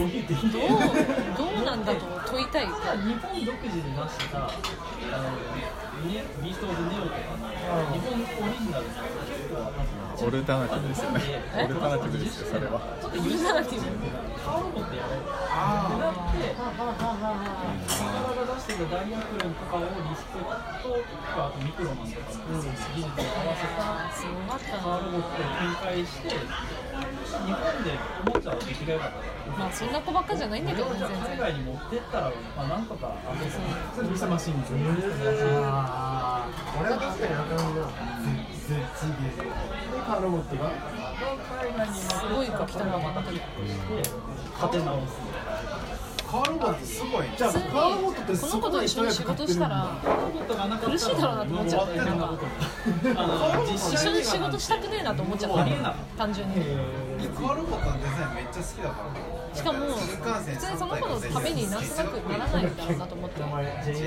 [0.00, 0.62] どういう的どう
[1.36, 2.64] どうなんだと問いたい。
[2.64, 5.28] 日本独自で出したあの
[6.42, 7.44] ビースト・オブ・ネオとかの
[7.92, 8.16] 日本オ
[8.48, 8.90] リジナルの
[9.28, 11.20] 結構多分オルタナティブですよね。
[11.56, 11.64] え？
[11.64, 12.80] オルタナティブですよそれは。
[13.00, 13.86] オルタナティブ
[14.40, 15.28] カーロボってやろう
[16.00, 19.86] なって体が出してたダイヤクロンとかをリ
[20.16, 20.48] スペク
[20.80, 23.84] トとかあとミクロマンとかの技術を合わせた
[24.80, 26.36] カーロボットを展開して日
[27.52, 33.40] 本でおもちゃは出来が良かったからまあそんな子ばっかじゃないんだけどね全海然外に持ってったら、まあ、なんとかあの
[33.94, 34.78] それミスマシンですよ
[35.64, 37.76] ああ俺は確かにあかん
[38.70, 39.50] な絶絶ゲーで
[40.06, 40.70] カーロボットが
[41.60, 45.89] 海外に持ってすごい書きたままして立て直す
[46.30, 47.26] カーロボットすごい。
[47.36, 49.98] じゃあカーロボットってこの子と一緒に仕事したら。
[50.80, 51.96] 苦しいだろうなと思っちゃった。
[51.96, 52.38] よなんか
[53.16, 53.22] あ
[53.58, 55.62] の実一緒に仕事したくねえなと思っちゃった。
[55.62, 56.54] ありえない単純に。
[56.54, 59.98] カーロボットのデザインめっちゃ好きだからしかも普
[60.44, 60.78] 線通に。
[60.78, 64.02] その子のためになんとなくならないんだろうなと思ってなんか言い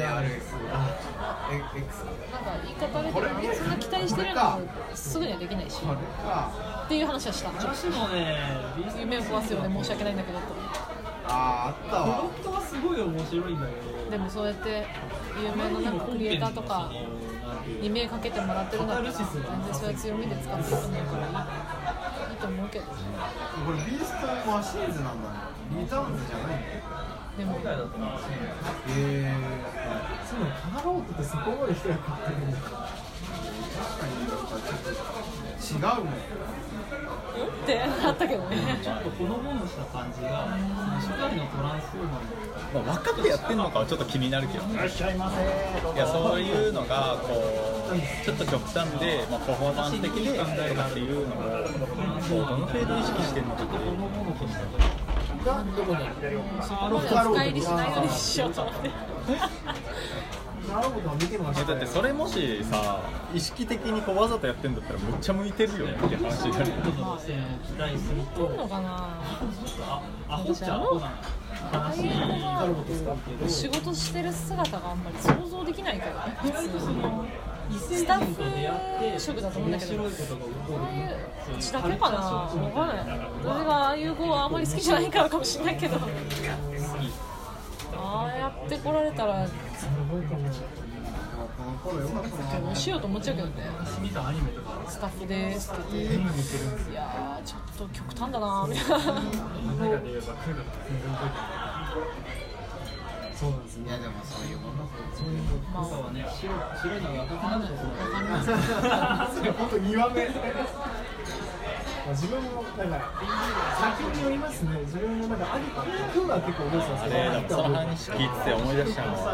[2.80, 4.62] 方あれだけどそんな期待してるのも
[4.96, 5.76] すぐにはできないし。
[5.76, 7.50] っていう話はした。
[7.50, 8.38] 女子もね
[8.78, 10.46] ビースト夢を壊すようで申し訳ないんだけどと
[11.28, 12.06] あーあったわ。
[12.18, 13.72] 本当はすごい面白いんだけ
[14.06, 14.12] ど。
[14.12, 14.86] でもそうやって
[15.42, 16.92] 有名ななんかクリエイターとか
[17.82, 22.94] に目かけてもらってるんだったら全然そういう強みで使っていくんだからいいいいと思うけどこ
[23.72, 25.36] れビーストマシーンズなんだね。
[25.82, 26.82] リターンズじゃないんだよ
[27.38, 27.60] でもへ
[28.90, 29.34] え
[30.30, 30.40] そう
[30.74, 33.03] カーロボットってそこまで人が買ってるんだ確
[33.98, 34.20] かに。
[34.20, 36.14] なんかちょっと違うもん。
[37.34, 40.46] ってなったけどねちょっとほのぼのした感じが
[41.00, 42.86] 初代のトランスフォーマーの。
[42.86, 44.76] まあ、分かってやってんのかはちょっと気になるけどね。
[44.76, 47.34] いらっしゃいませいやそういうのがこ
[47.92, 50.46] うちょっと極端で、まあ、パフォーマンス的でと
[50.76, 53.84] かっていうのをこうどの程度意識してるのかっていう
[55.44, 56.02] がどこに
[56.62, 58.90] そこまで深入りしないようにしようと思って
[60.70, 63.02] だってそれもしさ
[63.34, 66.66] 意識的にこうわざとやってんだったらめっちゃ向いてるよねっていう話になる。
[66.66, 66.72] 路
[67.22, 68.50] 線を期待すると。
[68.50, 69.20] のかな
[69.82, 71.12] あアホっちゃアホな
[71.72, 72.10] 話
[73.50, 77.26] 仕事してる姿があんまり想像できないからね普通の
[77.72, 82.18] スタッフ職だと思うんだけどいういううちだけかな。
[82.18, 83.20] わかんない。
[83.44, 85.98] 私がああいう子はあんまり好きじゃないからかもしれないけど。
[87.96, 89.48] ああやって来られたら
[90.14, 90.40] すごいかも
[91.58, 93.54] この頃よかったなどうしようと思っちゃうけどね
[94.02, 99.00] 見たアニメとかスタッフですって言っていやーちょっと極端だなみたいな
[103.36, 103.64] そうなん。
[103.64, 104.78] ですねいやでもそういうもん。
[104.78, 104.84] だ
[105.74, 108.44] まあえてないはね白白いのが赤くなるとそのわかりま
[109.30, 110.22] すそれ本当2話目
[112.06, 113.12] まあ自分もだから
[113.80, 114.80] 先によりますね。
[114.86, 119.14] 自分もなんかあり今日は結構覚えてたんあですれでもその話聞いてて思い出したの。
[119.14, 119.34] は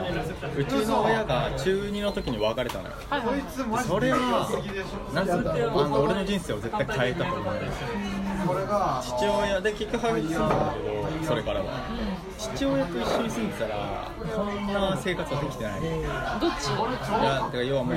[0.57, 2.96] うちの親が中2の時に別れたのよ。
[3.09, 3.52] はいはいこい。
[3.52, 5.35] つマジそれは好きでしょなんあ
[5.90, 7.53] の俺の人生を絶対変えたと思う。
[9.01, 11.66] 父親で結局ハワイに住んだんだけどそれからは
[12.39, 15.79] 父親と一緒に住んでたらこんな生活はできてない。
[15.79, 15.81] い
[16.39, 16.72] どっち？
[16.72, 16.77] や
[17.35, 17.95] だから要はもう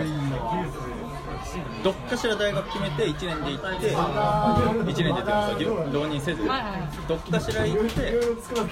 [1.84, 5.25] どっかしら大学決めて1年で行って1年でっ
[5.58, 6.44] て浪人せず
[7.06, 8.14] どっかしら行って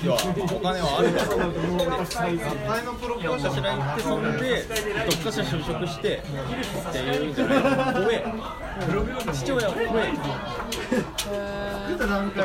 [0.02, 0.18] 要は
[0.52, 1.12] お金はある。
[1.12, 1.54] からど
[1.94, 4.66] っかしら行ってそんで
[5.06, 7.60] どっかしら就職してっていうんじゃない。
[7.62, 8.24] 怖え。
[9.32, 10.10] 父親は怖え。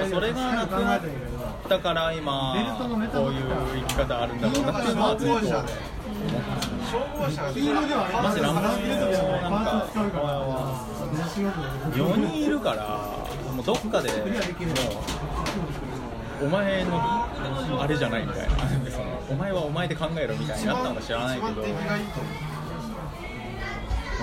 [0.10, 1.00] それがなくな
[1.68, 2.56] だから今
[3.12, 3.44] こういう
[3.82, 4.80] 生き方あるんだろうな。
[4.80, 5.38] っていうのはずっと
[7.20, 10.26] マジなんかパーツ使うから
[11.92, 13.18] 4人いるから
[13.54, 14.16] もうどっかでも
[16.42, 16.92] うお前の
[17.82, 18.56] あれじゃないみたいな。
[19.30, 21.64] お前はお前で考えろみたいになったのか知らないけど。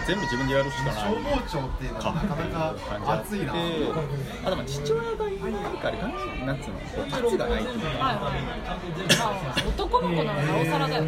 [0.07, 0.95] 全部自分でやるしかない。
[0.95, 2.75] 消防庁っていうのはなかなか
[3.21, 3.53] 熱いな。
[3.53, 3.59] で
[4.45, 6.79] あとまあ父親がいないからなんなんつうの
[7.29, 8.43] 圧がないっていうかはいはい
[9.19, 11.05] まあ男の子ならなおさらだよ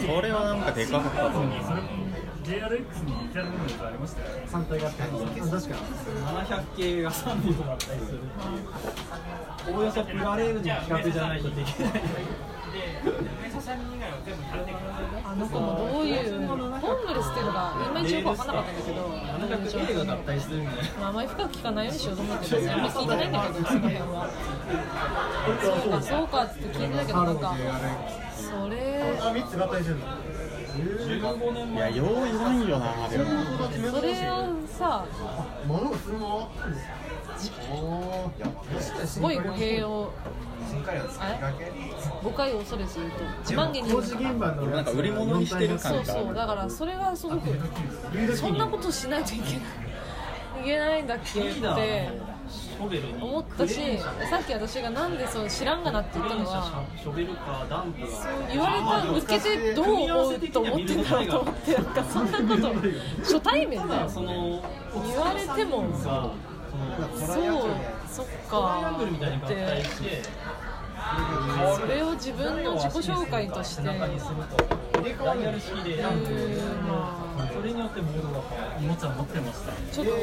[0.00, 1.50] それはなんかでかかったと思う。
[2.42, 8.24] JRX に似た部分がありましたよね反対があって確かに700系が3両だったりするっ
[9.64, 9.76] ていう。
[9.76, 11.92] おおよそプラレールの企画じゃないとできない
[15.24, 24.30] あの子もどういうホームレスっていうのがいまいちよく分かんなかったんだけど700系がだったりするんでまああんまり深く聞かないようにしようと思って別にあんま聞いてないんだけどその辺は
[25.62, 27.54] そうかそうかって聞いてたけどなんか
[28.40, 30.06] それあ3つ合体してるの
[30.70, 32.10] 15年前いやよ。
[32.10, 32.78] う言わんよ。
[32.78, 33.24] なでも
[33.90, 35.04] それをさ
[35.66, 36.78] 物がそのままあったんで
[37.38, 40.12] すかおーいや確かすごい語弊を
[42.22, 49.56] 誤解を恐れず言うと自慢げに言う事現場のなんか売り物にしてる感がそうそうだからそれがすごくそんなことしないといけない
[50.60, 52.29] いけないんだっけってショベルに
[53.20, 58.06] 思ったしさっき私がなんでそう知らんがなって言ったのはショベルカーダンプが。
[58.50, 62.74] 言われた受けてどう思うと思ってんだろうと思ってなんかそんなこと
[63.18, 64.62] 初対面だよその
[65.06, 66.32] 言われてもさ
[67.14, 67.70] そう
[68.08, 68.96] そっか。
[68.96, 70.22] って
[71.80, 73.82] それを自分の自己紹介として。
[77.52, 79.72] それってモードが変わるおもちゃ持ってました。
[79.92, 80.18] ちょっとこ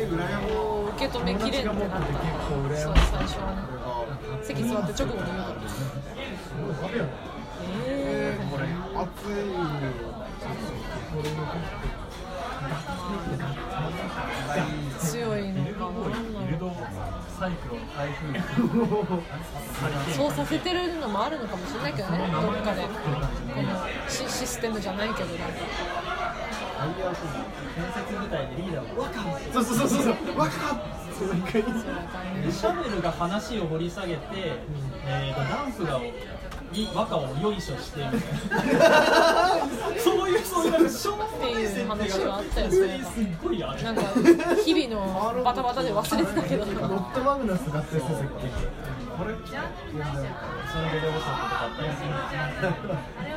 [0.87, 1.97] う受け止めきれんってな。
[1.99, 2.07] った
[2.47, 6.91] そう最初はね席座って直後に言うから
[7.85, 15.91] えこれ熱いー、強いのか
[17.39, 18.33] サイクロン台風
[20.13, 22.17] そうさせてるのもあるのかもしれないけどね。
[22.17, 22.81] どっかで。
[22.81, 22.87] こ
[23.61, 23.69] の
[24.09, 25.53] シシステムじゃないけどなんか
[26.77, 29.21] 建設部隊でリーダーを若
[29.53, 34.21] そうそうそうそうそうわかっシャベルが話を掘り下げて、
[35.03, 35.99] えー、とダンプが
[36.73, 39.57] い和歌をよいしょしてみたいな
[39.97, 44.03] そういうそういうなんかしょっていう話があったよ普通にすごいあれなんか
[44.63, 48.11] 日々のバタバタで忘れてたけどロットマグナス合体するさっ
[49.17, 49.57] これそれ
[50.91, 53.29] でレボさんとかあったりする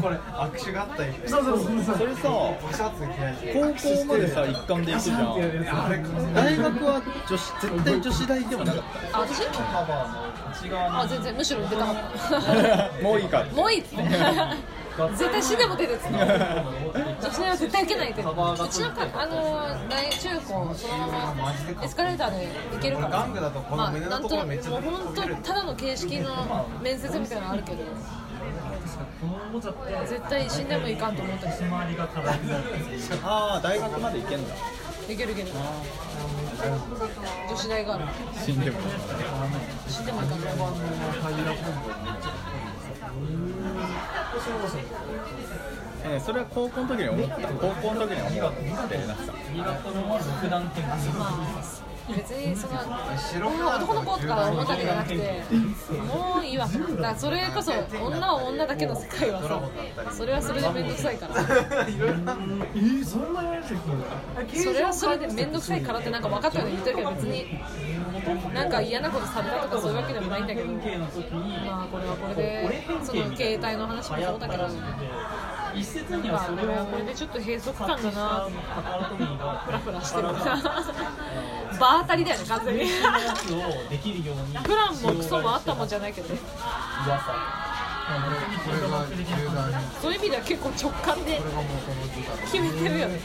[0.00, 1.18] これ握手合体みた。
[1.18, 3.60] いなきそうそうそうそうそれさシャツ着ない高
[3.98, 5.98] 校までさ一貫で行くじゃんあれ
[6.34, 7.02] 大学は。
[7.28, 8.64] 女子絶対女子大では。
[8.64, 9.52] なかっあ私カ
[9.84, 11.96] バーの内側にあ全然むしろ出たかっ
[12.96, 14.02] たもういいかもういいっつって
[15.16, 16.24] 絶対死でも出てっつって女
[17.30, 17.56] 子大は。
[17.56, 18.28] 絶対受けないってうち
[18.82, 21.54] のかあの大中高そのまま
[21.84, 27.78] エスカレーターで行けるから玩具だとこの胸のところめっちゃまあなんともう本当ただの形式の面接みたいなのあるけど
[30.06, 31.48] 絶対死んでもいかんと思った
[33.22, 34.54] ああ大学まで行けんだ。
[35.08, 35.48] いけるいける
[37.48, 38.04] 女子大がある
[38.44, 38.78] 死んでも
[39.88, 40.38] 死んでもいかん。
[46.02, 49.12] えーそれは高校の時に思った高校の時に思ってな
[49.92, 52.74] の独断点がすごいまあ別にその
[53.76, 55.16] 男の子とか思ったわけじゃなくて
[55.98, 59.60] もういいわとだそれこそ女は女だけの世界はさ。
[60.12, 61.34] それはそれで面倒くさいから。
[61.38, 67.58] えー、そんなやつそれはそれで面倒くさいからってなんか分かったように言ってるけど別に
[68.54, 70.72] なんか嫌なことされたとかそういうわけでもないんだけど。
[70.72, 74.68] まあこれはこれでその携帯の話もそうだけど
[75.74, 77.96] 一説にはそれをこれでちょっと閉塞感だ。
[77.96, 78.48] な
[79.64, 80.28] フラフラしてる
[81.78, 82.82] 場当たりだよね完全に。
[84.64, 86.28] プランもクソもあったもんじゃないけど
[90.02, 91.40] そういう意味では結構直感で
[92.50, 93.20] 決めてるよね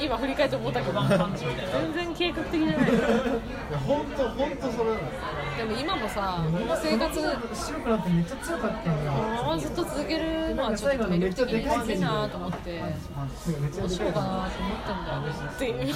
[0.00, 2.92] 今振り返って思ったけど全然計画的じゃない。
[2.92, 7.20] いや本当本当それなんですでも今もさこの生活
[7.54, 15.32] 白くなってめっちゃ強かったんだこのままずっと続けるのはちょっと魅力的に悪いなと思ってめっちゃどうしようかなと思ってんだよね。
[15.54, 15.94] っていう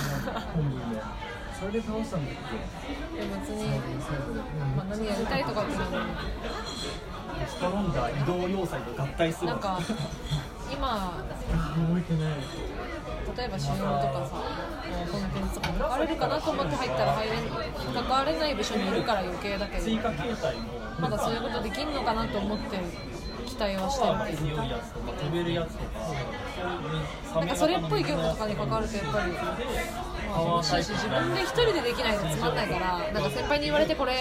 [1.58, 2.34] それで倒したんだっ
[3.18, 3.68] でも別に、
[4.76, 5.96] まあ、何やりたいとかっていうのも。
[7.46, 9.78] ストロンガー移動要塞と合体するなんか
[10.72, 12.32] 今け覚えてない
[13.38, 14.42] 例えば CM とかさ
[15.12, 17.44] コンテンツとか関われるかなと思って入ったら入れん
[17.94, 19.86] 関われない部署にいるから余計だけど
[20.98, 22.78] まだそういうことできんのかなと思って
[23.46, 24.38] 期待はしてる。
[24.38, 29.32] 強いやつとか飛べるやつとかなんかそれっぽい業務とかに関わるとやっぱり、
[30.38, 34.14] まあ、楽しいし自分で一人でできないとつまんないからなんか先輩に言われてこれ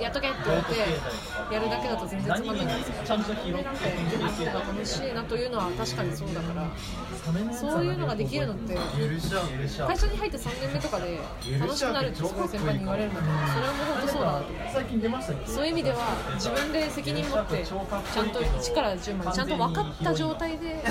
[0.00, 3.64] やっとけって言われてやるだけだと全然つまんないんですよちゃんと拾って
[4.44, 6.68] 楽しいなというのは確かにそうだから
[7.52, 11.18] そういうのができるのって会社に入って3年目とかで
[11.58, 14.44] 楽しくなるってすごい先輩に言われるんだけどそれはもう本当そうだなと
[15.46, 15.96] そういう意味では
[16.34, 20.84] 自分で責任持ってちゃんと1から10までちゃんと分かった状態で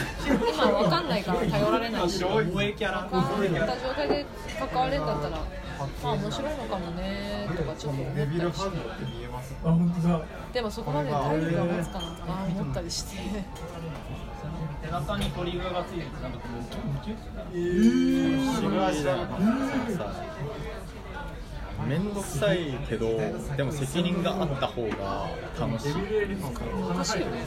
[0.53, 2.09] 今分かんないから頼られない。
[2.09, 4.25] し分かった状態で
[4.73, 8.77] 関われるんだったらまあ面白いのかもねとかちょっと思ったりして。
[10.53, 13.17] でもそこまで体力が持つかなとか思ったりして。
[14.83, 17.17] 背中にトリガーがついててなんかこうムキュッ
[21.87, 23.17] 面倒くさいけど
[23.57, 27.45] でも責任があった方が楽しい楽しいよね。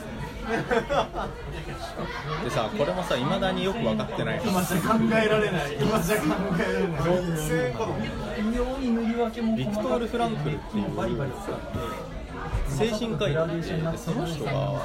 [2.45, 5.77] でさこれもさいまだによく分かってない今じゃ考えられない。
[5.81, 6.25] 今じゃ考
[6.59, 7.41] えられない
[8.37, 10.85] 微妙に塗り分けもビクトール・フランクルっていう
[12.69, 14.83] 精神科医でその人が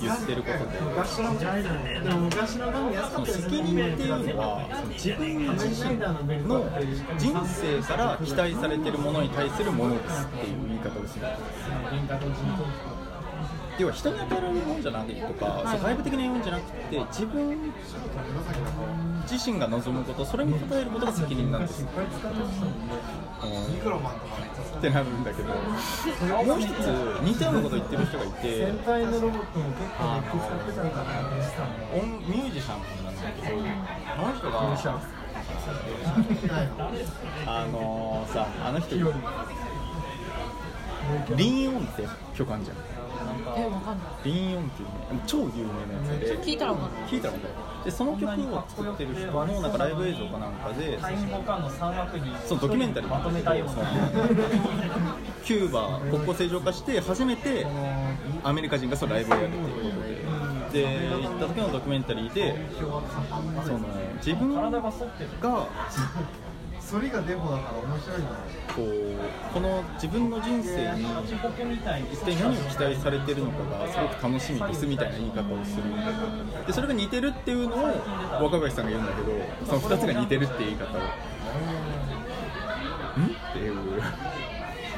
[0.00, 0.80] 言ってることで。
[0.80, 1.18] 昔
[2.56, 6.68] のガム安そのかったです責任っていうのは自分自身の
[7.18, 11.26] 人生から期待されてるものに対するものですっていう言い方をする
[13.80, 17.72] 要は人に与えられるものじゃないとか、そう外部的な要因じゃなくて自分
[19.30, 21.82] 自身が望むことそれに応えることが責任なんです。
[21.82, 21.92] って
[23.72, 25.54] ミクロマンとかねってなるんだけども
[26.56, 26.70] う一つ
[27.22, 31.10] 似たようなこと言ってる人がいて先輩のロボットも結構熱気使ってたのかな
[31.94, 33.62] 音ミュージシャンなんだけどこ
[34.26, 34.60] の人が
[37.46, 42.76] あのさあの人リーンオンって曲あるじゃん
[43.54, 43.60] か。
[43.94, 44.06] んない。
[44.24, 46.38] リーンオンっていうね超有名なやつで。
[46.38, 47.10] 聞いたらわかんない。
[47.10, 47.54] 聞いたら分かる
[47.84, 53.08] でその曲を作ってる人のなんかライブ映像かなんかでタイムボカンの3枠にそのドキュメンタリー。
[53.10, 53.74] まとめたような
[55.44, 57.66] キューバ国交正常化して初めて
[58.44, 60.20] アメリカ人がそのライブをやるっていうことで。
[60.70, 62.54] で行った時のドキュメンタリーで
[63.64, 63.80] その
[64.24, 65.66] 自分が
[66.90, 68.36] 体が反ってる反りがデフォだから面白いんだよ
[68.74, 75.82] こうこの自分の人生に自コケみたいに一体何を期待されてるのかがすごく楽しみですみたいな言い方をする
[76.66, 77.78] でそれが似てるっていうのを
[78.44, 79.30] 若林さんが言うんだけど
[79.66, 81.00] その2つが似てるっていう言い方を
[83.20, 83.26] ん？
[83.26, 83.74] っていう。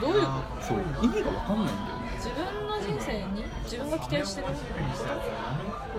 [0.00, 0.22] どういう
[0.61, 2.01] そう意味が分かんないんだよ
[2.82, 4.46] 人生に自分が期待してる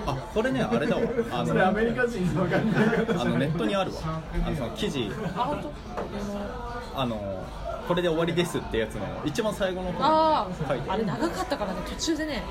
[0.05, 1.01] あこれねあれだわ。
[1.31, 3.21] あそれアのメリカ人の考え方。
[3.21, 4.01] あのネットにあるわ。
[4.45, 5.11] あのその記事。
[6.95, 7.43] あの
[7.87, 11.05] これで終わりですってやつの一番最後の方あああれに書いてある。
[11.05, 12.43] 長かったからね途中でね。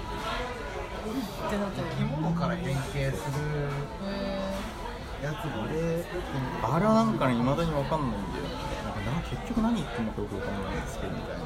[1.46, 3.10] ってなったよ生き物から変形する
[4.06, 4.38] へ
[5.24, 6.04] やつもで
[6.62, 8.44] あれはなんかね未だに分かんないんだよ。
[8.84, 11.44] なんかな結局何言ってんのかよく分かんないんですけどみたいな